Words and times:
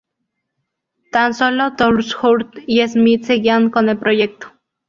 Tan 1.11 1.35
solo 1.35 1.75
Tolhurst 1.75 2.57
y 2.65 2.81
Smith 2.87 3.23
seguían 3.25 3.69
con 3.69 3.87
el 3.87 3.99
proyecto. 3.99 4.47